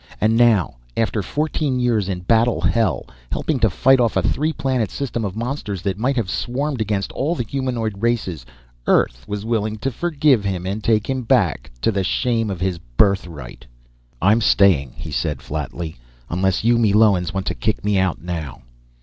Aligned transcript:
And 0.19 0.35
now, 0.35 0.77
after 0.97 1.21
fourteen 1.21 1.79
years 1.79 2.09
in 2.09 2.21
battle 2.21 2.59
hell, 2.59 3.05
helping 3.31 3.59
to 3.59 3.69
fight 3.69 3.99
off 3.99 4.17
a 4.17 4.23
three 4.27 4.51
planet 4.51 4.89
system 4.89 5.23
of 5.23 5.35
monsters 5.35 5.83
that 5.83 5.99
might 5.99 6.15
have 6.15 6.27
swarmed 6.27 6.81
against 6.81 7.11
all 7.11 7.35
the 7.35 7.43
humanoid 7.43 8.01
races, 8.01 8.43
Earth 8.87 9.23
was 9.27 9.45
willing 9.45 9.77
to 9.77 9.91
forgive 9.91 10.43
him 10.43 10.65
and 10.65 10.83
take 10.83 11.07
him 11.07 11.21
back 11.21 11.69
to 11.81 11.91
the 11.91 12.03
shame 12.03 12.49
of 12.49 12.59
his 12.61 12.79
birthright! 12.79 13.67
"I'm 14.19 14.41
staying," 14.41 14.93
he 14.95 15.11
said 15.11 15.39
flatly. 15.39 15.97
"Unless 16.31 16.63
you 16.63 16.79
Meloans 16.79 17.31
want 17.31 17.45
to 17.45 17.53
kick 17.53 17.85
me 17.85 17.99
out 17.99 18.19
now?" 18.19 18.63